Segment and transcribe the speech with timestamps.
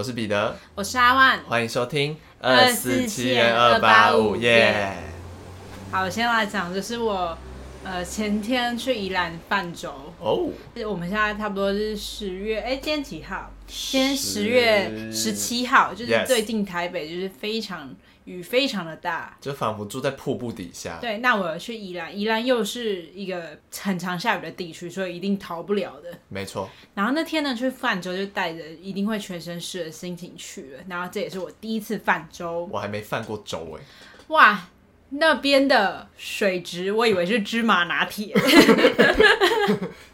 [0.00, 4.94] 我是彼得，我是阿万，欢迎收听二四七人二八五耶。
[5.92, 7.36] 好，我先来讲，就是我
[7.84, 10.48] 呃前天去宜兰泛舟哦，
[10.88, 13.50] 我们现在差不多是十月，哎，今天几号？
[13.66, 17.94] 今天十月十七号，就是最近台北就是非常
[18.24, 20.98] 雨非常的大，就仿佛住在瀑布底下。
[21.00, 26.10] 对，那我去宜兰，宜兰又是一个很常下雨的地区，所以一定逃不了的。
[26.28, 26.68] 没错。
[26.94, 32.68] 然后那天呢，去泛舟就带着一定会全身湿的心情去了，然后这也是我第一次泛舟。
[32.70, 33.82] 我还没泛过舟哎。
[34.28, 34.68] 哇，
[35.10, 38.34] 那边的水质，我以为是芝麻拿铁。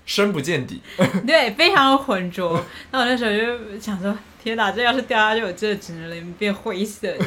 [0.07, 0.81] 深不见底，
[1.27, 2.65] 对，非常的浑浊。
[2.93, 7.25] 那我那时候就想说，天哪，这要是掉下去，我真的只能变灰色的。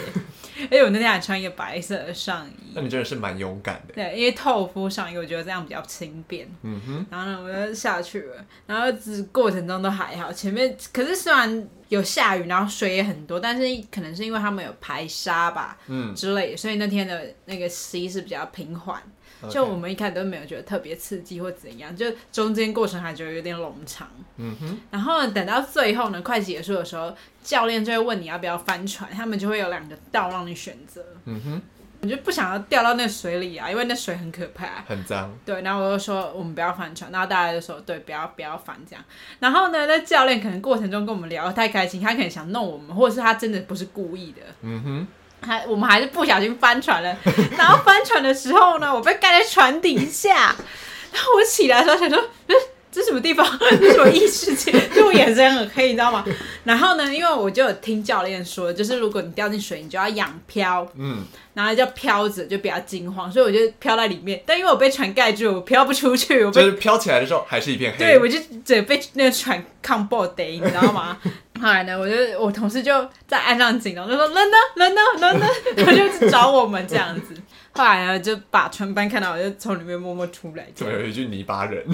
[0.70, 2.72] 而且我那天还穿一个白色的上衣。
[2.74, 3.94] 那你真的是蛮勇敢的。
[3.94, 6.48] 对，因为透肤上衣，我觉得这样比较轻便。
[6.64, 7.06] 嗯哼。
[7.10, 8.46] 然后呢，我就下去了。
[8.66, 19.02] 然后只过程中都还好，前面可是虽然有下雨，然后水也很多，但是可能是因为他们有排沙吧，嗯之类的，所以那天的那个溪是比较平缓。
[19.50, 24.08] 就我们一开始都没有觉得特别刺激或怎样，就中间过程还觉得有点冗长。
[24.38, 24.78] 嗯哼。
[24.92, 31.06] 然后等到最后呢，快结束的时候，教练就会问你要不要翻船，他们就会有两个道让你选择。
[31.26, 31.62] 嗯哼。
[32.02, 35.30] 我就不想要掉到那水里啊，因为那水很可怕，很脏。
[35.46, 39.04] 对，然后我就说我们不要翻船，然后大家就说对，不要不要翻这样。
[39.42, 44.42] 然后呢，那教练可能过程中跟我们聊得太开心，他可能想弄我们，或者是他真的不是故意的。
[44.62, 45.08] 嗯哼。
[45.42, 47.16] 还我们还是不小心翻船了，
[47.58, 50.56] 然后翻船的时候呢，我被盖在船底下，
[51.14, 52.56] 然后我起来的时候想说，嗯，
[52.92, 53.46] 这什么地方？
[53.60, 54.72] 这是什么异世界？
[54.94, 56.26] 就我眼神很黑，你知道吗？
[56.64, 61.24] 然后呢，因为我就有听教练说，就是如果你掉进水，你就要仰漂，嗯，
[61.54, 64.42] 然后叫漂着，就比较惊慌，所以我就漂在里面。
[64.46, 67.98] 但因为我被船盖住，我漂不出去，我就是漂起来的时候还是一片黑。
[67.98, 71.18] 对，我就整被那个船扛爆的，你知道吗？
[71.60, 75.46] 后来呢，我就我同事就在岸上紧张，就说人呢人呢人呢，
[75.86, 77.36] 他就找我们这样子。
[77.72, 80.68] 后来呢，就把全班看到，我就从里面默默出来。
[80.74, 81.86] 怎么有一句泥巴人？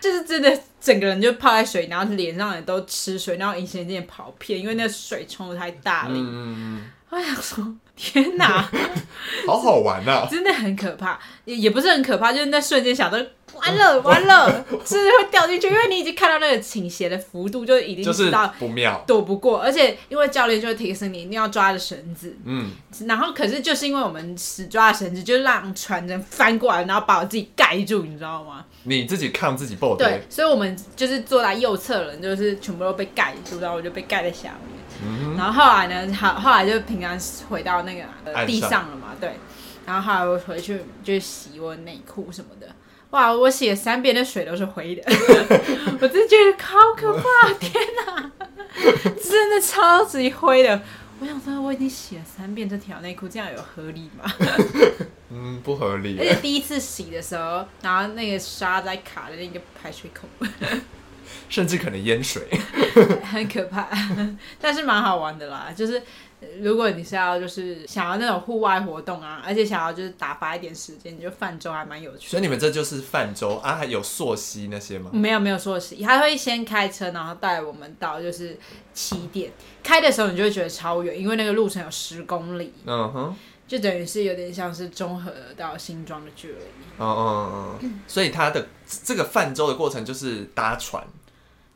[0.00, 6.14] 就是真的，整个人就泡在水，然后脸上也都吃水，然后隐形眼镜跑偏，因为那水冲的太大了。
[6.14, 8.68] 嗯我想说，天哪，
[9.46, 10.26] 好好玩啊！
[10.30, 13.18] 真的很可怕，也也不是很可怕，就是那瞬间想到。
[13.54, 15.66] 完了 完了，是不是会掉进去？
[15.66, 19.58] 因为你已经看到那个倾斜的幅度，就已经知道不妙，躲不过。
[19.60, 22.70] 而且因为教练就会提醒你一定要抓着绳子，嗯，
[23.06, 28.64] 然后可是就是因为我们死抓绳子，就让船人翻过来，然后把我自己盖住，你知道吗？
[28.84, 30.06] 你自己抗自己抱的。
[30.06, 34.81] 对，所以我们就是坐在右侧人，就是全部都被盖住，然后我就被盖在下面。
[35.04, 37.18] 嗯、然后后来呢，好，后来就平安
[37.48, 39.34] 回到那个地上了嘛，上对。
[39.84, 42.68] 然后后来我回去就洗我内裤什么的。
[43.10, 43.30] 哇！
[43.30, 45.02] 我洗了三遍，的水都是灰的，
[46.00, 47.52] 我真的觉得好可怕！
[47.60, 47.70] 天
[48.06, 48.32] 哪，
[49.22, 50.80] 真的超级灰的。
[51.20, 54.32] 我想说，我已经洗了三遍这条内裤，这样有合理吗？
[55.28, 56.18] 嗯，不合理。
[56.18, 60.26] 而且第一次洗的时候，然后那个沙在卡的那个排水口，
[61.48, 62.42] 甚至可能淹水，
[63.30, 63.88] 很可怕。
[64.60, 66.02] 但是蛮好玩的啦，就是。
[66.60, 72.30] 如果你是要就是想要那种户外活动啊，而且想要就是打发一点时间，你就泛舟还蛮有趣的。
[72.30, 73.76] 所以你们这就是泛舟啊？
[73.76, 75.08] 还有溯溪那些吗？
[75.12, 78.58] 没有没有溯溪，他会先开车，然后带我们到就是
[78.92, 79.52] 起点。
[79.84, 82.72] 开的时候你就会觉得超远，因为那个路程有十公里。
[82.86, 83.36] 嗯哼，
[83.68, 86.64] 就等于是有点像是中和到新庄的距离。
[86.98, 88.00] 嗯嗯嗯。
[88.08, 88.66] 所以它的
[89.04, 91.06] 这个泛舟的过程就是搭船。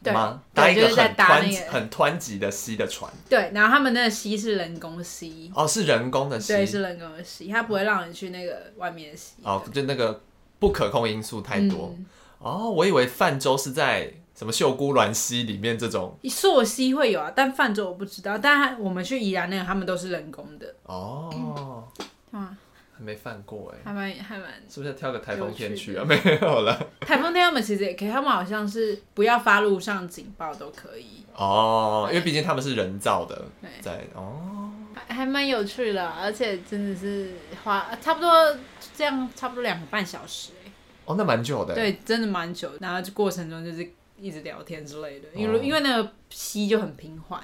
[0.07, 0.43] 对吗？
[0.55, 3.13] 搭一个很湍、那个、很湍急的溪的船。
[3.29, 5.51] 对，然后他们那个溪是人工溪。
[5.55, 6.53] 哦，是人工的溪。
[6.53, 9.35] 对，是人工的溪，它不会让你去那个外面的溪。
[9.43, 10.21] 哦，就那个
[10.59, 11.95] 不可控因素太多。
[11.99, 12.07] 嗯、
[12.39, 16.17] 哦，我以为泛舟是在什么秀姑峦溪里面这种。
[16.25, 18.39] 溯溪会有啊，但泛舟我不知道。
[18.39, 20.75] 但我们去宜兰那个，他们都是人工的。
[20.85, 21.85] 哦。
[22.33, 22.57] 嗯
[22.97, 26.05] 还没犯过哎，还蛮还蛮，是不是要挑个台风天去啊？
[26.05, 26.75] 没有了。
[27.01, 31.23] 台风天他们其实也可以，他们好像是不要发路上警报都可以。
[31.35, 33.45] 哦，因为毕竟他们是人造的，
[33.83, 37.33] 在哦，还还蛮有趣的，而且真的是
[37.63, 38.57] 花差不多
[38.95, 40.73] 这样，差不多两个半小时哎。
[41.05, 41.75] 哦，那蛮久的。
[41.75, 42.73] 对，真的蛮久。
[42.81, 43.87] 然后就过程中就是
[44.19, 47.43] 一直聊天之类的，因为因为那个溪就很平缓。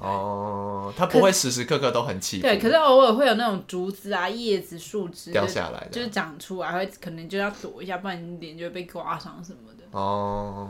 [0.00, 2.42] 哦，它不会时时刻刻都很起伏。
[2.42, 9.98] 对，可是偶尔会有那种竹子啊、叶子、树枝掉下来的，就是长出来，会可能就要躲一下，不然你脸就会被刮伤什么的。
[9.98, 10.68] 哦。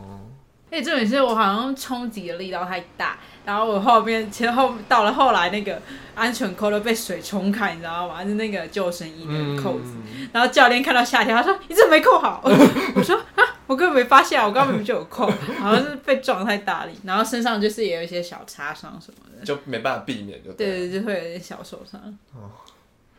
[0.71, 5.81] 哎，重点是我好像冲击的力道太大，然后我后面前后到了后来那个
[6.13, 8.23] 安全扣都被水冲开，你知道吗？
[8.23, 9.95] 是那个救生衣的扣子。
[9.95, 12.39] 嗯、然后教练看到吓一跳，他说：“你怎么没扣好？”
[12.95, 15.31] 我说：“啊。”我根本没发现，我刚刚明明就有空，
[15.61, 22.01] 好像是被撞太大力，然后身上就是也有一些小擦伤什么的，就没办法避免就对，对对，就会有点小受伤。
[22.33, 22.49] 哦，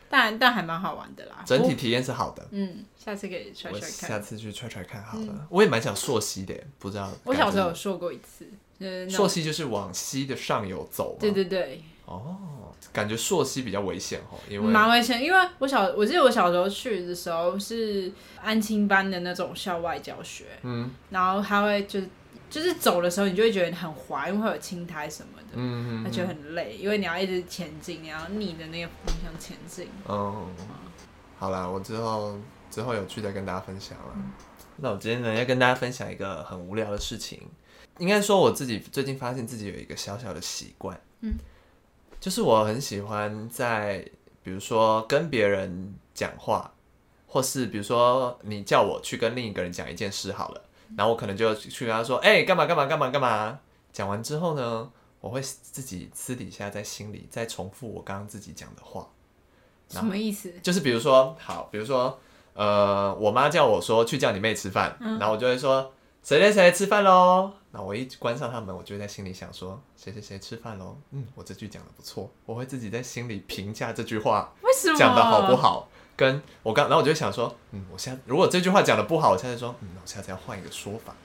[0.09, 2.45] 但但还蛮好玩的啦，整体体验是好的。
[2.51, 5.25] 嗯，下次可以踹踹看，下次去踹踹看好了。
[5.29, 7.09] 嗯、我也蛮想溯溪的，不知道。
[7.23, 8.45] 我小时候有溯过一次，
[9.09, 11.17] 溯溪就是往溪的上游走。
[11.19, 11.83] 对对对。
[12.05, 12.37] 哦。
[12.91, 18.11] 感觉朔溪比较危险哦，因为蛮危险，因为我小我记得我小时候去的时候是
[18.41, 22.09] 安亲班的那种校外教学，嗯，然后他会就是
[22.49, 29.87] 就是走的时候你就会觉得很滑，因为会有青苔什么的，嗯，他觉得很累，因为你要一直前进，你要逆着那个方向前进。
[30.05, 30.65] 哦，嗯、
[31.37, 32.37] 好啦，我之后
[32.69, 34.11] 之后有趣再跟大家分享了。
[34.15, 34.31] 嗯、
[34.77, 37.39] 那我今天呢要跟大家分享一个很无聊的事情，
[38.01, 41.35] 应该说我自己最近发现自己有一个小小的习惯，嗯。
[42.19, 44.05] 就是我很喜欢在，
[44.43, 46.71] 比如说跟别人讲话，
[47.25, 50.61] 或是比如说你叫我去跟另一个人讲一件事好了，
[50.95, 53.59] 然后我可能就去跟他说，哎，干嘛干嘛干嘛干嘛。
[53.91, 59.07] 讲完之后呢，我会自己私底下在心里再重复我刚刚自己讲的话。
[59.89, 60.53] 什么意思？
[60.61, 62.19] 就是比如说，好，比如说，
[62.53, 65.91] 呃，我妈叫我说去叫你妹吃饭，嗯、然后我就会说。
[66.23, 67.51] 谁谁谁吃饭喽？
[67.71, 70.97] 那我一关上他们，我就在心里想说：谁谁谁吃饭喽？
[71.11, 74.53] 嗯，我这句讲的不错，我会自己在心里评价这句话
[74.97, 75.89] 讲的好不好。
[76.15, 81.15] 跟我刚，然后我就想说：嗯，我现在如果这句话讲的不好，我现在说：嗯，我下次要换一个说法。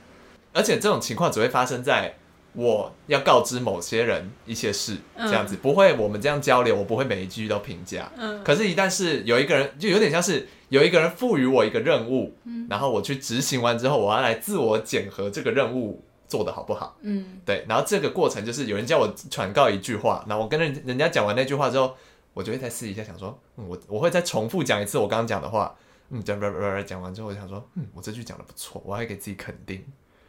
[0.53, 2.17] 而且这种情况只会发生在。
[2.57, 5.93] 我要告知某些人一些事，这样子、嗯、不会。
[5.95, 8.11] 我们这样交流，我不会每一句都评价。
[8.17, 16.97] 嗯，可是，一旦是有一个人，就有点像是有一个人赋予我一个任务，嗯，然后我去执行完之后，我要来自我检核这个任务做的好不好。
[17.03, 17.65] 嗯，对。
[17.69, 21.95] 然后这个过程就是有人叫我传告一句话，然后我跟人人家讲完那句话之后，
[22.33, 25.77] 我就会再试一下，想说，嗯，我我会再重复讲一次我刚刚讲的话。
[26.09, 26.41] 嗯，讲
[26.87, 29.85] 讲完之后，我想说，嗯，我这句讲的不错，我还给自己肯定。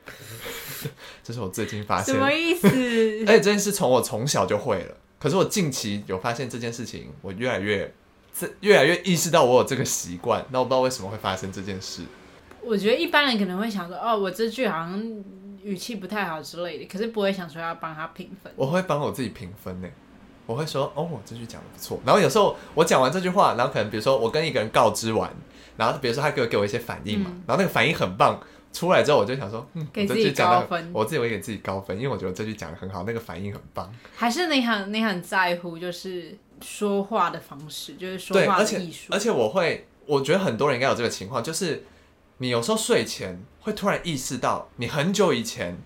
[1.24, 2.68] 这是我最近发现什么意思？
[2.68, 2.71] 而
[3.33, 7.94] 且这件事从我从小就会了，可是我近期有发现这件事情，我越来越
[8.33, 10.45] 这越来越意识到我有这个习惯。
[10.51, 12.04] 那我不知道为什么会发生这件事。
[12.62, 15.24] 我觉得一般人可能会想说，哦，我这句好像
[15.63, 18.51] 语气不太好之类的，可是不会想说要帮他评分。
[18.56, 19.88] 我会帮我自己评分呢。
[20.45, 22.00] 我会说，哦，我这句讲的不错。
[22.06, 25.30] 然后有时候我讲完这句话，然后可能比如说我跟一个人告知完，
[25.75, 28.39] 然后比如说他给我给我一些反应嘛，嗯、然后那个反应很棒。
[28.73, 33.91] 出来之后我就想说，嗯，给自己高分，我自己会给自己高分，因为我觉得这句讲的很好，那个反应很棒。
[34.15, 39.07] 还是你很你很在乎，就是说话的方式，就是说话的艺术。
[39.11, 41.85] 而且而且我会，我觉得很多人应该有这个情况，就是
[42.37, 45.77] 你有时候睡前会突然意识到，你很久以前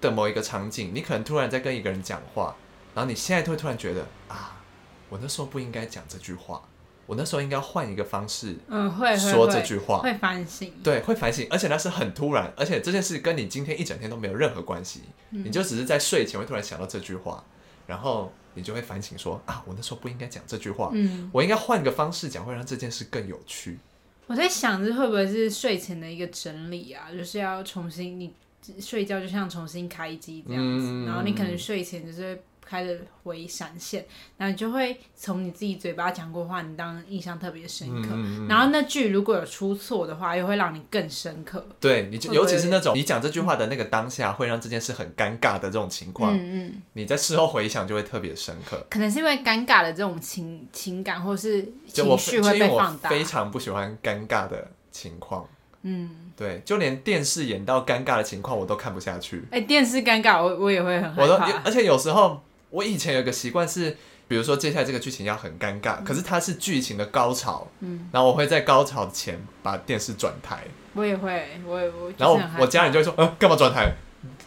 [0.00, 2.56] 的某一个场景，你可能突然在跟一个人讲话，
[2.94, 4.60] 然后你现在会突然觉得啊，
[5.08, 6.62] 我那时候不应该讲这句话。
[7.06, 17.44] 我那时候应该换一个方式，嗯，会说这句话，会反省，对，会反省，而且那是很突然，而且这件事跟你今天一整天都没有任何关系，嗯、你就只是在睡前会突然想到这句话，
[17.86, 23.78] 然后你就会反省说啊，我那时候不应该讲这句话，嗯，我应该换个方式讲，会让这件事更有趣。
[24.26, 27.08] 我在想，这会不会是睡前的一个整理啊？
[27.12, 28.32] 就是要重新，你
[28.80, 32.42] 睡觉就像重新开机这样子，嗯、然后你可能睡前就是。
[32.64, 34.04] 开始回闪现，
[34.38, 38.08] 然后你就会从你自己嘴巴讲过话，你当印象特别深刻。
[38.12, 41.64] 嗯、然后那句如果有出错的话，又会让你更深刻。
[41.78, 48.84] 对，你就尤其是那种你讲这句话的那个当下，会让这件事很尴尬的这种情况，嗯嗯，你在事后回想就会特别深刻。
[48.88, 53.10] 可能是因为尴尬的这种情情感或是情绪会被放大。
[53.10, 55.46] 非常不喜欢尴尬的情况。
[55.82, 59.44] 嗯，对，就连电视演到尴尬的情况，我都看不下去。
[59.50, 61.62] 哎、欸，电视尴尬，我我也会很害怕。
[61.62, 62.42] 而且有时候。
[62.74, 70.64] 我以前有个习惯是，比如说接下来这个剧情要很尴尬，嗯、可是它是剧情的高潮，嗯，然后我会在高潮前把电视转台。
[70.92, 72.12] 我也会，我也我。
[72.18, 73.92] 然后我家人就会说：“呃，干嘛转台？”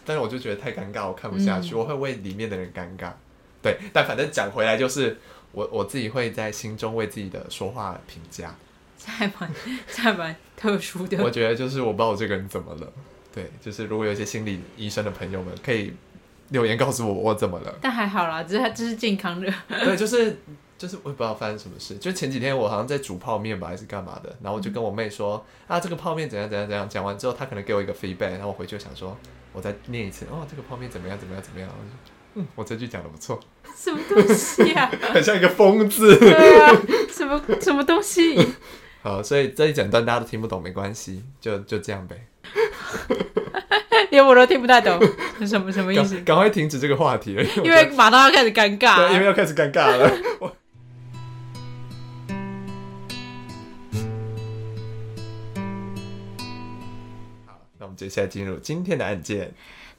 [0.04, 3.10] 但是我就觉得太尴尬，我看不下去，嗯、我会为里面的人尴尬。
[3.62, 5.16] 对，但反正讲回来就是，
[5.52, 8.54] 我我自己会在心中为自己的说话评价。
[8.98, 9.50] 这还蛮
[9.90, 11.16] 这还蛮特殊的。
[11.24, 12.92] 我觉得就是我不知道我这个人怎么了。
[13.32, 15.94] 对，就是如果有一些心理医生的朋友们可以。
[16.50, 17.74] 留言告诉我我怎么了？
[17.80, 19.52] 但还好啦，只是他这是健康的。
[19.68, 20.38] 对，就是
[20.76, 21.96] 就是我也不知道发生什么事。
[21.96, 26.88] 就前几天我好像在煮泡面吧，还是干嘛的，然后我就跟我妹说、嗯、啊，这个泡面怎样怎样怎样。
[26.88, 29.16] 讲完之后，她可能给我一个 feedback，然后我回去就想说，
[29.52, 30.26] 我再念一次。
[30.30, 31.68] 哦，这个泡面怎么样怎么样怎么样？
[32.34, 33.40] 嗯，我这句讲的不错。
[33.76, 34.90] 什么东西啊？
[35.12, 36.18] 很像一个疯子。
[36.18, 36.72] 对啊，
[37.10, 38.36] 什么什么东西？
[39.02, 42.26] 好，所以这一整段大家都听不懂没关系，就就这样呗。
[44.10, 44.98] 连我都听不太懂，
[45.46, 46.18] 什么什么意思？
[46.20, 48.96] 赶快停止这个话题了，因为，马上要开始尴尬。
[48.96, 50.08] 对，因为要开始尴尬了。
[57.46, 59.52] 好，那我们接下来进入今天的案件。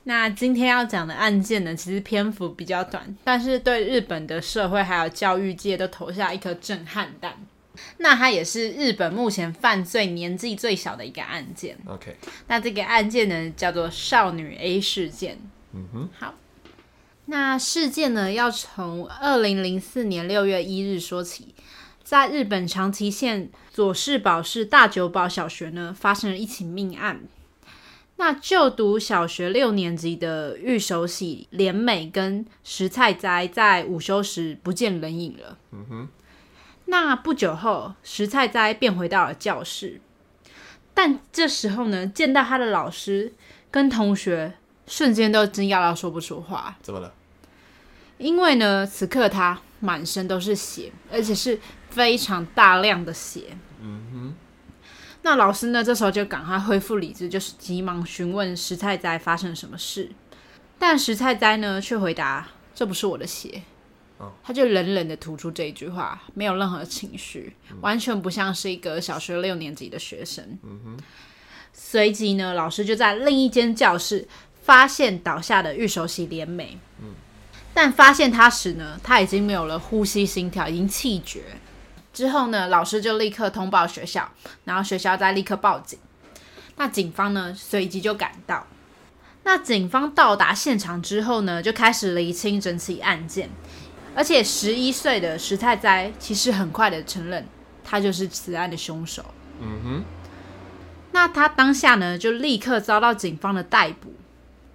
[0.05, 7.33] 那今天要讲的案件呢，其实篇幅比较短，但是对日本的社会还有教育界都投下一颗震撼弹。
[7.97, 11.77] 那它也是日本目前犯罪年纪最小的一个案件。
[11.85, 12.15] OK，
[12.47, 15.37] 那这个案件呢，叫做少女 A 事件。
[15.73, 16.33] 嗯哼，好。
[17.25, 21.53] 那事件呢，要从二零零四年六月一日说起，
[22.03, 27.21] 在日本长崎县佐世保市大久保小学呢，发生了一起命案。
[28.15, 35.57] 那就读小学六年级的玉手喜莲美跟石菜斋在午休时不见人影了。
[35.71, 36.09] 嗯哼。
[36.89, 40.01] 那不久后，石菜斋便回到了教室，
[40.93, 43.31] 但这时候呢，见到他的老师
[43.69, 44.55] 跟同学，
[44.87, 46.75] 瞬间都惊讶到说不出话。
[46.81, 47.13] 怎么了？
[48.17, 51.59] 因为呢，此刻他满身都是血，而且是
[51.91, 53.55] 非常大量的血。
[53.79, 54.35] 嗯哼。
[55.21, 60.09] 那老师呢，这时候就赶快恢复理智，就是急忙询问石菜斋发生了什么事，
[60.79, 63.61] 但石菜斋呢却回答：“这不是我的血。”
[64.43, 70.59] 他就冷冷的吐出这一句话，没有任何情绪，完全不像是一个小学六年级的学生。
[71.73, 74.27] 随即呢，老师就在另一间教室
[74.63, 76.77] 发现倒下的玉手洗莲美。
[77.73, 81.43] 但发现他时呢，他已经没有了呼吸、心跳，已经气绝。
[82.11, 84.29] 之后呢，老师就立刻通报学校，
[84.65, 85.97] 然后学校再立刻报警。
[86.75, 88.67] 那警方呢，随即就赶到。
[89.43, 93.49] 那警方到达现场之后呢，就开始厘清整起案件。
[94.15, 97.45] 而且十一岁的石太哉其实很快的承认，
[97.83, 99.23] 他就是此案的凶手。
[99.61, 100.03] 嗯哼。
[101.11, 104.13] 那他当下呢，就立刻遭到警方的逮捕，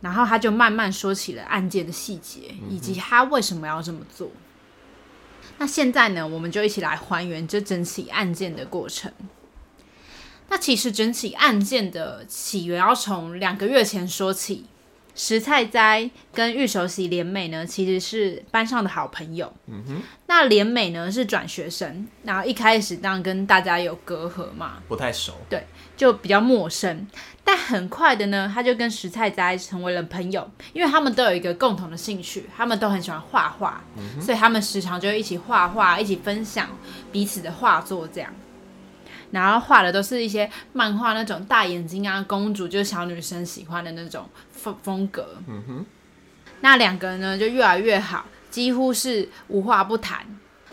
[0.01, 4.31] 然后他就慢慢说起了案件的细节，以及他为什么要这么做。
[5.59, 9.13] 那现在呢，我们就一起来还原这整起案件的过程。
[10.49, 14.67] 那其实整起案件的起源要从两个月前说起。
[15.15, 19.53] 石菜斋跟玉手洗莲美呢，其实是班上的好朋友。
[19.67, 20.03] 嗯哼。
[20.27, 25.35] 那莲美呢是转学生，然后一开始当然跟大家有隔阂嘛，不太熟。
[25.49, 25.65] 对，
[25.97, 27.07] 就比较陌生。
[27.45, 36.69] 但很快的呢，他就跟石菜斋成为了朋友，因为他们都有一个共同的兴趣，他们都很喜欢画画，嗯、所以他们时常就一起画画，一起分享
[37.13, 38.35] 彼此的画作，这样。
[39.43, 45.37] 然后画的都是一些漫画那种大眼睛啊，公主就是小女生喜欢的那种风风格。
[45.47, 45.87] 嗯哼，
[46.61, 50.25] 那两个人呢就越来越好，几乎是无话不谈，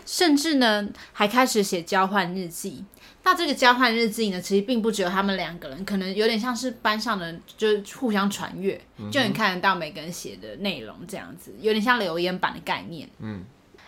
[0.06, 2.84] 甚至呢还开始写交换日记。
[3.24, 8.80] 那这个交换日记呢，其实并不只有他们两个人，可能有点像是班上的，就是互相传阅，
[9.12, 13.08] 就你看得到每个人写的内容这样子，有点像留言板的概念。
[13.20, 13.44] 嗯。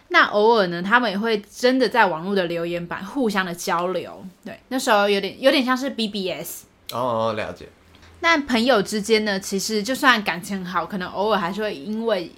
[0.09, 4.25] 那偶尔呢，他们也会真的在网络的留言板互相的交流。
[4.45, 6.65] 对，那时候有点有点像是 BBS。
[6.93, 7.69] 哦，了解。
[8.21, 12.31] 那朋友之间呢，其实就算感情好，可能偶尔还是会因为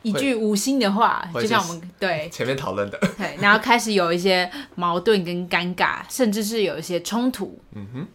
[0.00, 7.60] 一句无心的话，就像我们对 前面讨论的，对，然后开始有一些矛盾跟尴尬，甚至是有一些冲突。
[7.74, 8.06] 嗯哼。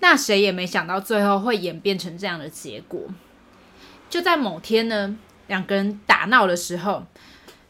[0.00, 3.00] 那谁也没想到最后会演变成这样的结果。
[4.10, 7.04] 就在某天呢，两个人打闹的时候。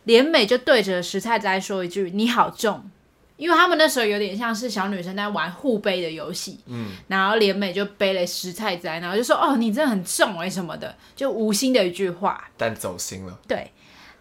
[0.06, 2.90] 莲美就对着石菜斋说一句：“你好重。”
[3.36, 6.58] 因为他们那时候有点像是小女生在玩互背的游戏。
[6.64, 13.38] 嗯，然后莲美就背了石菜斋，然后就说：“哦，你真的很重哎，什么的。”就无心的一句话，但走心了。
[13.46, 13.70] 对，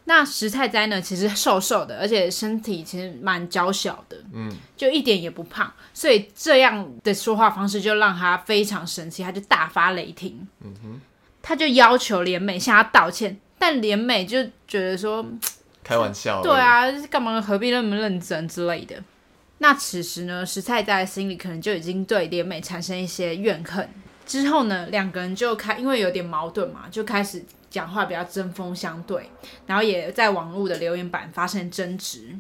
[0.04, 10.46] 那石菜斋呢，其实瘦瘦的，而且身体其实蛮娇小的，嗯，就一点也不胖，所以这样的说话方式就让他非常生气，他就大发雷霆。
[10.62, 11.02] 嗯哼，
[11.42, 15.24] 他就要求莲美向他道歉，但莲美就觉得说。
[15.86, 18.96] 开玩笑，对啊，干嘛何必那么认真之类的？
[19.60, 23.88] 那此时呢，石菜在心里可能就已经对莲美产生一些怨恨。
[24.26, 29.30] 之后呢，两个人就开，因为有点矛盾嘛，就开始讲话比较针锋相对，
[29.68, 32.36] 然后也在网络的留言板发生争执。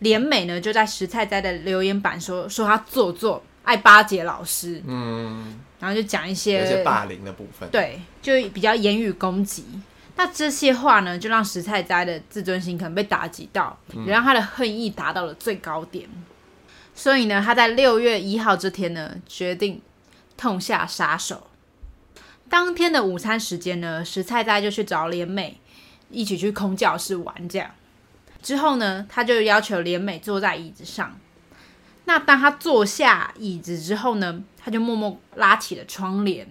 [0.00, 9.64] 莲美呢，就在石菜斋的留言板说说他做作，爱巴结老师，嗯，然后就讲一些，一些霸凌的部分，对，就比较言语攻击。
[10.16, 16.08] 那这些话呢，就让石菜斋的自尊心可能被打击到，也让他的恨意达到了最高点。
[16.14, 16.24] 嗯、
[16.94, 19.82] 所以呢，他在六月一号这天呢，决定
[20.36, 21.48] 痛下杀手。
[22.48, 25.58] 当天的午餐时间呢，石菜斋就去找莲美
[26.10, 27.48] 一起去空教室玩。
[27.48, 27.70] 这样
[28.40, 31.18] 之后呢，他就要求莲美坐在椅子上。
[32.04, 36.46] 那当他坐下椅子之后呢，他就默默拉起了窗帘。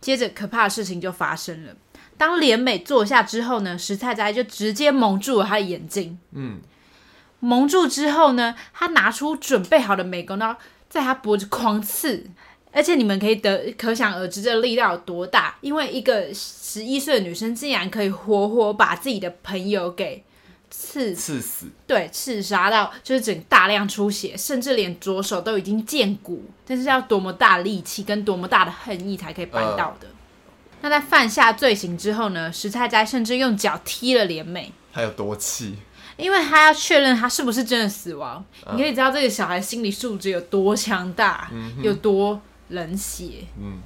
[0.00, 1.74] 接着，可怕的事情就发生了。
[2.18, 6.18] 当莲美坐下之后呢，石菜斋就直接蒙住了他的眼睛。
[6.32, 6.60] 嗯，
[7.40, 10.56] 蒙住之后呢，他拿出准备好的美工刀，
[10.88, 12.26] 在他脖子狂刺。
[12.72, 20.22] 而且你们可以得可想而知，这个力道有多大，因为一个十一岁的女生竟然可以活活把自己的朋友给
[20.70, 30.06] 刺刺死，对，刺杀到就是整大量出血，甚至连左手都已经见骨，这是要多么大力气跟多么大的恨意才可以办到的。
[30.08, 30.15] 呃
[30.86, 32.52] 那在犯下罪行之后呢？
[32.52, 35.76] 石菜斋甚至用脚踢了连美，他有多气？
[36.16, 38.44] 因为他要确认他是不是真的死亡。
[38.64, 43.44] 嗯、你可以知道这个小孩心理素质有多强大，嗯、有多冷血。
[43.60, 43.80] 嗯，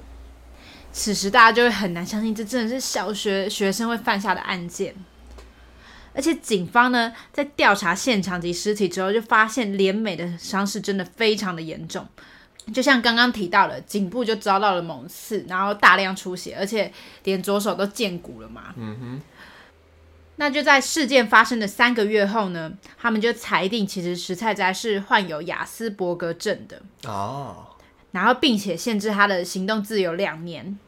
[0.92, 4.94] 此时大家就会很难相信，这真的是小学学生会犯下的案件。
[6.12, 12.06] 而且警方呢，在调查现场及尸体之后，就发现连美的伤势真的非常的严重。
[12.72, 16.92] 就像刚刚提到的，颈部就遭到了猛刺，然后大量出血，而且
[17.24, 18.74] 连左手都见骨了嘛。
[18.76, 19.20] 嗯哼。
[20.36, 27.66] 那就在事件发生的三个月后呢，他们就裁定，其实石菜斋是患有雅斯伯格症的哦。
[28.12, 30.78] 然后，并且限制他的行动自由两年。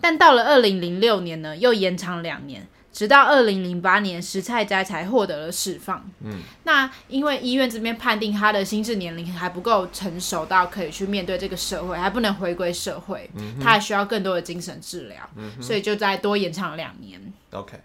[0.00, 2.66] 但到了二零零六年呢，又延长两年。
[2.92, 6.06] 直到二零零八年，石菜斋才获得了释放。
[6.22, 17.20] 嗯，那因为医院这边判定他的心智年龄还不够成熟到可以去面对这个社会，还不能回归社会，嗯、他还需要更多的精神治疗，嗯、所以就再多延长两年。
[17.52, 17.80] OK，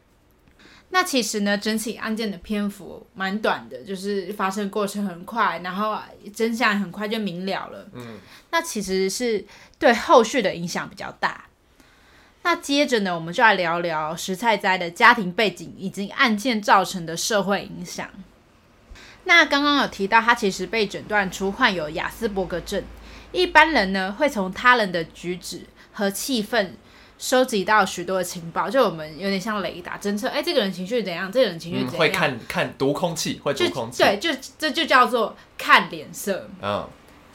[0.89, 5.97] 那其实呢，整起案件的篇幅蛮短的，就是发生过程很快，然后
[6.35, 7.89] 真相很快就明了了。
[7.93, 8.17] 嗯，
[8.51, 9.45] 那其实是
[9.79, 11.45] 对后续的影响比较大。
[12.47, 18.07] 那接着呢，我们就来聊聊石菜斋的家庭背景以及案件造成的社会影响。
[19.25, 22.81] 那刚刚有提到，他其实被诊断出患有亚斯伯格症。
[23.33, 26.69] 一般人呢，会从他人的举止和气氛
[27.19, 31.29] 收集到许多的情报，就我们有点像雷达侦测，哎，这个人情绪怎样？
[31.29, 31.97] 这个人情绪怎样？
[31.97, 34.01] 嗯、会看看读空气，会读空气。
[34.01, 36.87] 对，就这就叫做看脸色，嗯，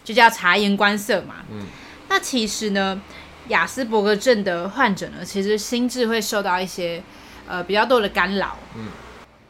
[0.02, 1.45] 就叫察言观色嘛。
[1.50, 1.66] 嗯，
[2.09, 3.02] 那其实呢？
[3.49, 7.03] 亚斯伯格症的患者呢，其实心智会受到一些
[7.47, 8.87] 呃比较多的干扰，嗯，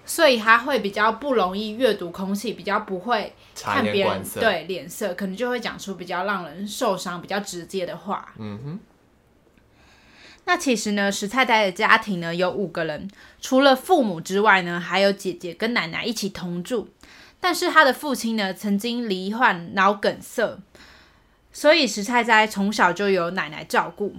[0.06, 8.32] 所以他会比较不容易阅读空气，比较不会看别人对脸色，可能就会讲出比较让人受伤、比较直接的话。
[8.38, 8.80] 嗯哼。
[10.44, 13.08] 那其实呢，石太太的家庭呢有五个人，
[13.40, 16.88] 除了父母之外呢，还有姐姐跟奶奶一起同住，
[17.38, 20.58] 但是他的父亲呢曾经罹患脑梗塞。
[21.52, 24.14] 所以石菜斋从小就有奶奶照顾，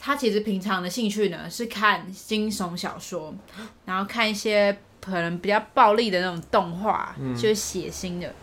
[0.00, 3.32] 他其实平常的兴趣呢是看惊悚小说，
[3.84, 8.34] 然后看一些可能比较暴力的那种动画，嗯、就是血腥的。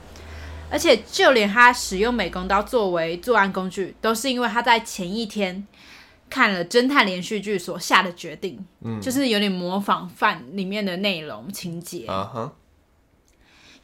[0.70, 5.66] 而且就连他使用美工刀作为作案工具，都是因为他在前一天
[6.30, 12.06] 看了侦探连续剧所下的决定，嗯、就是有点模仿犯里面的内容情节。
[12.08, 12.50] Uh.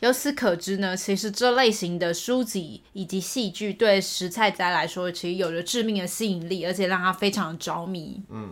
[0.03, 8.21] 由此可知呢，其实这类型的书籍以及戏剧对石菜斋来说，其实有着致命的吸引力，而且让他非常着迷。
[8.29, 8.49] 嗯，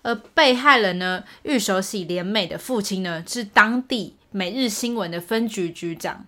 [0.00, 6.24] 而被害人呢，玉手洗连美的父亲呢，是当地每日新闻的分局局长，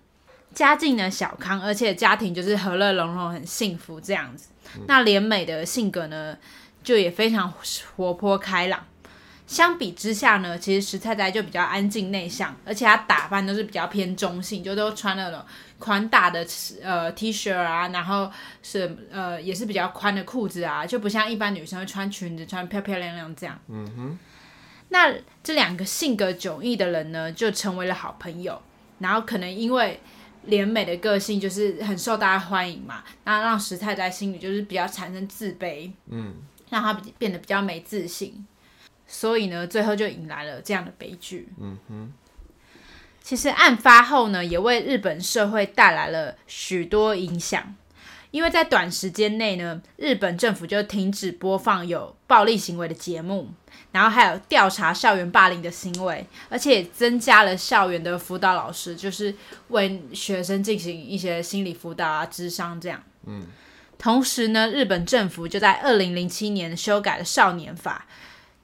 [0.53, 4.49] 家境呢小康，而且家庭就是和乐融融，很幸福这样子。
[4.75, 6.37] 嗯、那连美的性格呢，
[6.83, 7.51] 就也非常
[7.95, 8.85] 活泼开朗。
[9.51, 15.43] 相比之下呢，其实石菜菜就比较安静内向，而且她打扮都是比较偏中性，就都穿那种
[15.77, 16.47] 宽大的
[16.81, 18.31] 呃 T 恤啊，然后
[18.63, 23.59] 是呃也是比较宽的裤子啊，就不像一般女生会穿裙子，穿漂漂亮亮这样。
[23.67, 24.19] 嗯哼。
[24.87, 28.61] 那这两个性格迥异的人呢，就成为了好朋友，
[28.99, 29.99] 然后可能因为
[30.45, 36.35] 连美的个性就是很受大家欢迎嘛，那让石太太心里就是比较产生自卑，嗯，
[36.69, 38.47] 让她变得比较没自信。
[39.13, 41.49] 所以呢，最后就引来了这样的悲剧。
[41.59, 42.13] 嗯哼，
[43.21, 47.75] 其实案发后呢，也为日本社会带来了许多影响，
[48.31, 53.49] 因为在短时间内呢，日本政府就停止播放有暴力行为的节目，
[53.91, 59.35] 然后还有调查校园霸凌的行为，而且增加了校园的辅导老师，就是
[59.67, 63.03] 为学生进行一些心理辅导啊、智商这样。
[63.27, 63.45] 嗯，
[63.97, 68.05] 同时呢，日本政府就在二零零七年修改了少年法。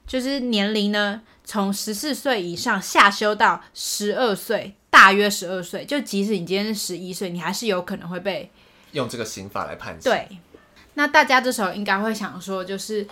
[0.08, 5.84] 就是年龄呢，从十四岁以上下修到十二岁，大约十二岁。
[5.84, 8.50] 就即使你今天是十一岁，你还是有可能会被
[8.92, 10.10] 用这个刑法来判刑。
[10.10, 10.26] 对，
[10.94, 13.06] 那大家这时候应该会想说，就是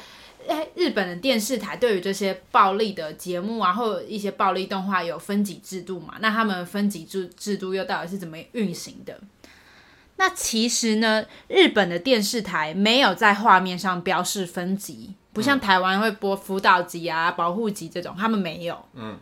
[0.49, 6.15] 诶，日本的电视台对于这些暴力的节目啊，或一些暴力动画有分级制度嘛？
[6.21, 9.21] 那他们分级制制度又到底是怎么运行的？
[10.17, 15.15] 那其实呢，日本的电视台没有在画面上标示分级。
[15.37, 18.83] 不像台湾会播辅导级啊、保护级这种，他们没有。
[18.95, 19.19] 嗯，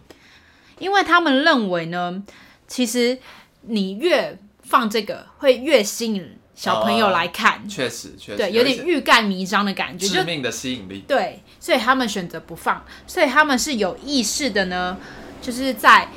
[0.78, 2.22] 因为他们认为呢，
[2.68, 3.18] 其实
[3.62, 11.04] 你越放这个，会越吸引小朋友来看，确实确实，对，有点欲盖弥彰的感觉，致命的吸引力。
[11.08, 14.96] 对，所以他们选择不放，所以他们是有意识的呢，
[15.42, 16.08] 就是在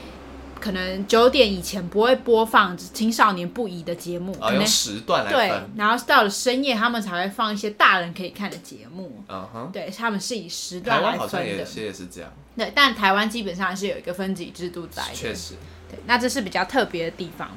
[0.67, 9.23] 可能九点以前不会播放青少年不宜的节目，哦、可能用时段来对，然后到了深夜，他们才会放一些大人可以看的节目。
[9.29, 11.19] 嗯哼，对，他们是以时段来分的。
[11.19, 12.29] 好像也是也是这样。
[12.57, 15.13] 对，但台湾基本上是有一个分级制度在的。
[15.13, 15.53] 确实，
[15.89, 17.49] 对，那这是比较特别的地方。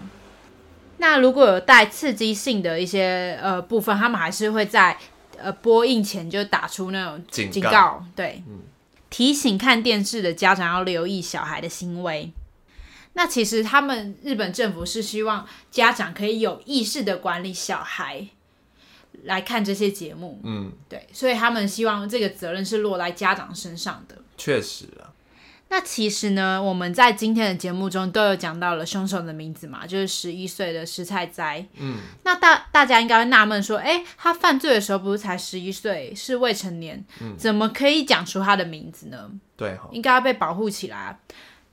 [0.99, 4.96] 那如果有带刺激性的一些呃部分，他们还是会在
[5.37, 8.61] 呃播映前就打出那种警告，警告对，嗯、
[9.11, 12.31] 提醒看电视的家长要留意小孩的行为。
[13.14, 18.27] 那其实他们日本政府是希望家长可以有意识的管理小孩
[19.25, 24.16] 来看这些节目，嗯，对，所以他们希望这个责任是落在家长身上的。
[24.38, 25.11] 确实啊。
[25.73, 31.64] 那其实呢，我们在今天的节目中都有讲到了凶手的名字嘛，就是十一岁的石菜斋。
[31.77, 39.31] 嗯，那大大家应该会纳闷说，哎，他犯罪的时候不是才十一岁，是未成年，嗯，怎么可以讲出他的名字呢？
[39.57, 41.20] 对，应该要被保护起来。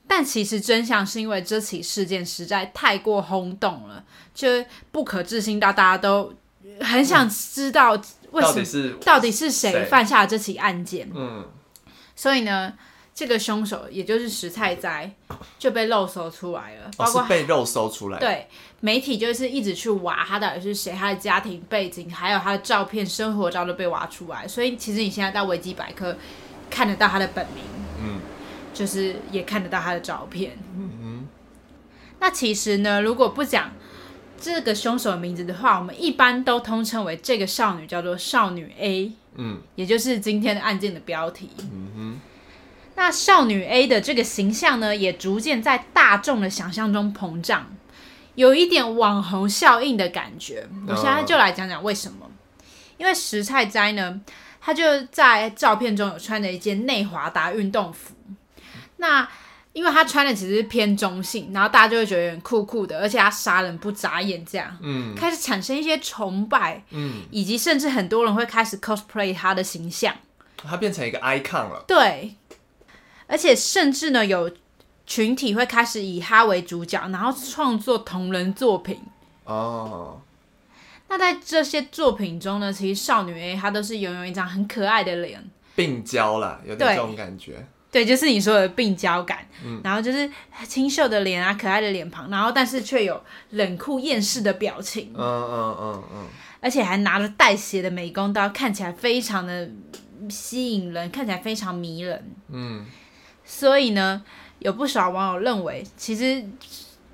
[0.08, 4.02] 但其实真相是因为这起事件实在太过轰动了，
[4.34, 4.48] 就
[4.90, 6.34] 不可置信到大家都
[6.80, 7.92] 很想知道
[8.32, 11.08] 为什么，到底是到底是谁犯下了这起案件。
[11.14, 11.46] 嗯，
[12.16, 12.72] 所以呢。
[13.14, 15.12] 这个凶手也就是石菜斋
[15.58, 18.18] 就被肉搜出来了，包括、哦、被肉搜出来。
[18.20, 18.46] 对，
[18.78, 24.46] 媒体就是一直去挖他到底是谁，他的家庭背景，还有他的照片、生活照都被挖出来。
[24.46, 26.16] 所以其实你现在到维基百科
[26.70, 27.64] 看得到他的本名，
[28.00, 28.20] 嗯，
[28.72, 30.58] 就是也看得到他的照片。
[30.76, 31.28] 嗯哼。
[32.20, 33.72] 那其实呢，如果不讲
[34.40, 41.50] 这个凶手的名字的话，我们一般都通称为这个少女叫做少女 A，嗯，也就是今天的案件的标题。
[41.60, 42.20] 嗯哼。
[42.96, 47.66] 那少女 A 的这个形象呢，也逐渐在大众的想象中膨胀，
[48.34, 50.68] 有一点网红效应的感觉。
[50.88, 52.28] 我现在就来讲讲为什么。
[52.96, 54.20] 因为石菜斋呢，
[54.60, 58.14] 他就在照片中有穿着一件内华达运动服。
[58.98, 59.28] 那
[59.72, 70.14] 因为他穿的其实是偏中性，然后大家就会觉得有点酷酷的，而且他杀人不眨眼，这样，嗯，开始产生一些崇拜，嗯，以及甚至很多人会开始 cosplay 他的形象，
[70.56, 72.34] 他变成一个 icon 了，对。
[73.30, 74.50] 而且甚至呢，有
[75.06, 78.98] 群体会开始以他为主角，然后创作同人作品。
[79.44, 80.20] 哦。
[81.08, 85.42] 那在这些作品中呢，其实少女 A 她都是拥有一张很可爱的脸，
[85.74, 87.66] 病娇啦，有点这种感觉。
[87.90, 89.46] 对，就是你说的病娇感。
[89.64, 89.80] 嗯。
[89.82, 90.30] 然后就是
[90.66, 93.20] 清秀的脸啊，可爱的脸庞，然后但是却有
[93.50, 95.12] 冷酷厌世的表情。
[95.14, 96.26] 嗯嗯嗯嗯。
[96.60, 99.70] 而且还拿着带血的美工刀，看起来非常的
[100.28, 102.30] 吸引人，看起来非常迷人。
[102.50, 102.84] 嗯。
[103.44, 104.22] 所以呢，
[104.58, 106.44] 有不少网友认为，其实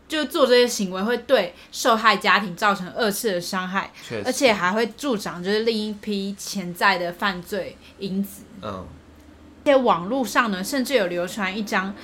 [0.09, 3.91] 就做这些行为会对受害家庭造成二次的伤害，
[4.25, 8.43] 而且还会助长就是另一批潜在的犯罪因子。
[8.63, 8.87] 嗯，
[9.65, 11.95] 在网络上呢，甚至有流传一张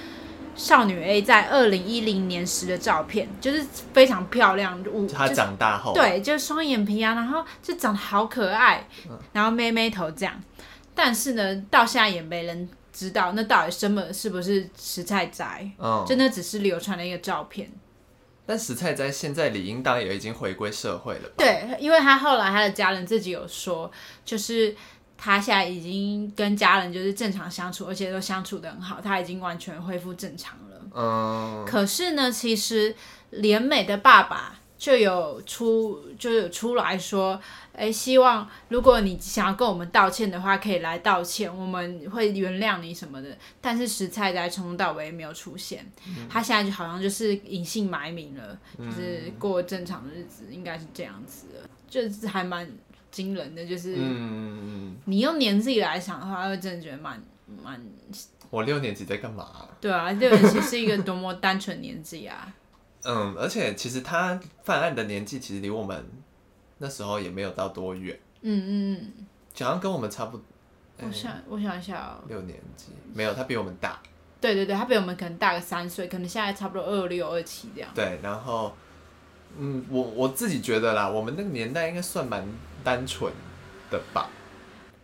[0.55, 4.83] 少女 A 在二零一零年时的照片，就是非常漂亮。
[5.13, 8.89] 她长大后，对，就是双眼皮啊，然后就长得好可爱，
[9.33, 10.43] 然后妹妹头这样。
[10.95, 12.69] 但是呢，到现在也没人。
[12.93, 15.71] 知道那到底什么是不是石菜斋？
[15.79, 17.71] 嗯，真的只是流传的一个照片。
[18.45, 21.35] 但石菜斋现在理应当也已经回归社会了吧？
[21.39, 23.91] 对，因为他后来他的家人自己有说，
[24.25, 24.75] 就是
[25.23, 30.81] 他现在已经跟家人就是正常相处，而且都相处的很好，他已经完全恢复正常了。
[30.95, 32.97] 嗯，可是呢，其实
[33.33, 37.39] 怜美的爸爸就有出就有出来说。
[37.73, 43.29] 哎，希望如果你想要跟我们道歉的话，可以来道歉，我们会原谅你什么的。
[43.59, 52.69] 但是石菜在从头到尾也没有出现，嗯，他现在就好像就是隐姓埋名了，嗯，就是过正常的日子，应该是这样子的，就是还蛮
[53.11, 53.65] 惊人的。
[53.67, 57.23] 就是，嗯，你用年纪来想的话，会真的觉得蛮
[57.63, 57.81] 蛮。
[58.51, 59.69] 我六年级在干嘛？
[59.81, 62.53] 对啊，六年级是一个多么单纯年纪啊！
[63.05, 66.05] 嗯，而且其实他犯案的年纪其实离我们。
[66.83, 69.27] 那时候也没有到多远，嗯嗯嗯，
[69.59, 70.47] 好像跟我们差不多。
[71.03, 74.01] 我想，我想一下哦，六年级没有，他比我们大。
[74.41, 77.91] 对对对，他比我们可能大个三岁，可能现在差不多二六二七这样。
[77.95, 78.75] 对，然后，
[79.59, 82.43] 嗯，我我自己觉得啦，我们那个年代应该算蛮
[82.85, 83.33] 单纯
[83.91, 84.29] 的吧。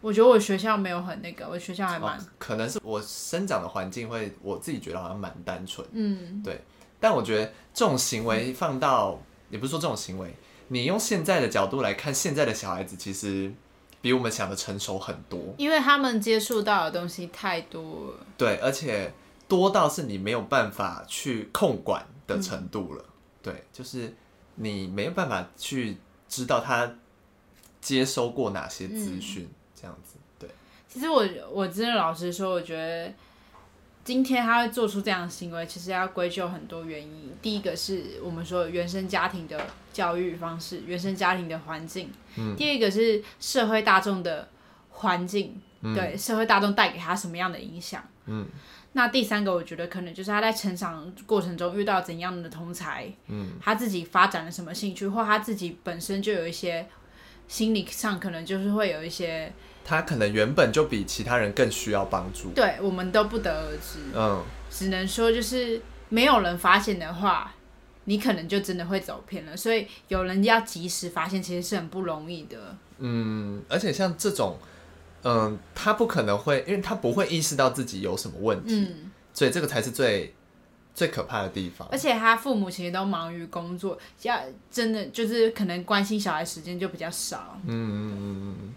[0.00, 2.22] 我觉得我学校没有很那个，我学校还蛮、哦……
[2.38, 5.84] 可能是我生长的环境会，我自己觉得好像蛮单纯。
[5.92, 6.60] 嗯，对。
[7.00, 10.34] 但我觉得这种行为放到，嗯、也不是说这种行为。
[10.68, 13.52] 你用现在的角度来看，现在的小孩子其实
[14.00, 18.26] 比我们想的成熟很多，因为他们接触到的东西太多了。
[18.36, 19.12] 对，而且
[19.48, 23.02] 多到是你没有办法去控管的程度了。
[23.02, 23.12] 嗯、
[23.42, 24.14] 对，就是
[24.54, 25.96] 你没有办法去
[26.28, 26.94] 知道他
[27.86, 30.16] 接收过哪些资讯，嗯、这样子。
[30.40, 30.50] 对，
[30.88, 33.14] 其实我我真的老实说，我觉得
[34.02, 37.32] 今天他会做出这样的行为，其实要归咎很多原因。
[37.40, 42.10] 第一个是我们说原生家庭的教育方式，原生家庭的环境。
[42.36, 42.56] 嗯。
[42.56, 44.48] 第二个是社会大众的
[44.90, 48.02] 环境，嗯、对社会大众带给他什么样的影响。
[48.24, 48.48] 嗯。
[48.94, 56.88] 那第三个，我觉得可能就是他在成长过程中遇到怎样的同才，嗯，他自己发展了什么兴趣，或他自己本身就有一些
[57.48, 59.52] 心理上可能就是会有一些，
[59.84, 67.54] 他可能原本就比其他人更需要帮助，对，我们都不得而知，嗯，只能说就是没有人发现的话，
[68.04, 74.58] 你可能就真的会走偏了，所以有人要及时发现，其实是很不容易的，嗯，而且像这种。
[75.28, 80.32] 嗯，他不可能会，因为他不会意识到自己有什么问题，嗯、所以这个才是最
[80.96, 81.86] 最可怕的地方。
[81.92, 87.60] 而且他父母其实都忙于工作，要真的就是可能关心小孩时间就比较少。
[87.64, 88.74] 嗯嗯嗯嗯，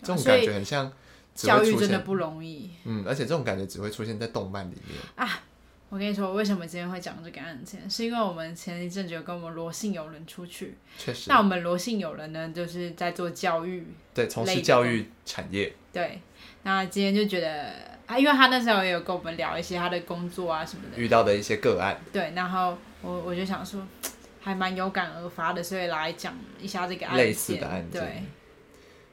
[0.00, 0.90] 这种感觉很像
[1.34, 2.70] 教育真的不容易。
[2.84, 5.42] 嗯，而且这种感觉只会出现在动漫里面啊。
[5.90, 7.88] 我跟你说，为什么今天会讲这个案件？
[7.88, 11.26] 是因为我们前一阵子有跟我们罗姓友人出去，确实。
[11.28, 15.72] 那我们罗姓友人呢，就是在做教育，对，从事教育产业。
[15.92, 16.20] 对，
[16.64, 22.00] 那今天就觉得啊，因为他那时候也有跟我们聊一些他的工作啊什么的，遇到的一些个案。
[22.12, 23.84] 对，然后我我就想说，
[24.40, 28.00] 还蛮有感而发的，所以来讲一下这个案件，类似的案件。
[28.00, 28.22] 对，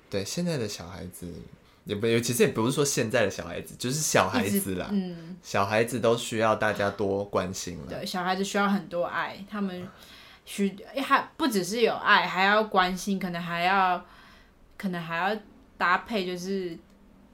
[0.10, 1.34] 对，现在的小孩子。
[1.84, 4.88] 也不，其实也不是说现在的小孩子，就是小孩子啦。
[4.92, 7.86] 嗯，小孩子都需要大家多关心了。
[7.90, 9.88] 对，小孩子需要很多爱，他们
[10.46, 14.06] 需还不只是有爱，还要关心，可能还要，
[14.78, 15.36] 可能还要
[15.76, 16.78] 搭配，就是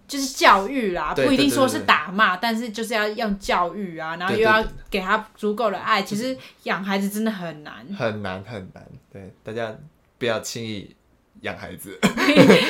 [0.07, 6.01] 就是教育啦，不一定说是打骂，但是就是要用教育啊，然后又要给他足够的爱。
[6.01, 8.83] 其实养孩子真的很难，很难很难。
[9.11, 9.75] 对，大家
[10.17, 10.95] 不要轻易。
[11.41, 11.95] 养孩子，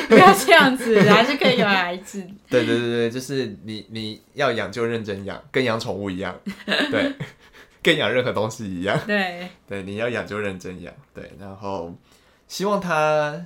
[0.09, 2.21] 不要这样子，还是可以养孩子。
[2.49, 6.37] 对对对对，就是你你要养就认真养，跟养宠物一样，
[6.91, 7.13] 对，
[7.81, 8.99] 跟养任何东西一样。
[9.07, 11.31] 对对，你要养就认真养，对。
[11.39, 11.95] 然后
[12.49, 13.41] 希望他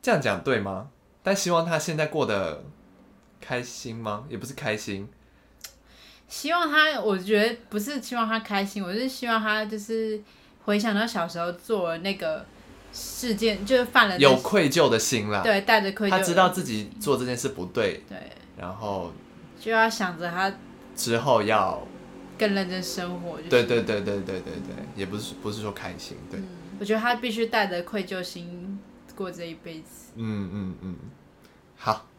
[0.00, 0.86] 这样讲对吗？
[1.24, 2.62] 但希望他现在过得
[3.42, 4.24] 开心吗？
[4.30, 5.08] 也不是开心。
[6.28, 10.20] 希望他，我觉得不是希望他开心，我是希望他就是
[10.64, 12.46] 回想到小时候做那个。
[12.94, 18.18] 事件就是犯了有愧疚的心啦，对，带着愧疚，他知道自己做这件事不对，对，
[18.58, 19.10] 然后
[19.58, 20.52] 就要想着他
[20.94, 21.82] 之后要
[22.38, 26.46] 更认真生活，对对对对对对对，也不是不是说开心，对，嗯，
[26.78, 28.78] 我觉得他必须带着愧疚心
[29.16, 30.96] 过这一辈子，嗯嗯嗯，
[31.78, 32.06] 好，